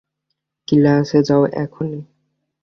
[0.67, 1.99] ক্লাসে যাও, এখুনি!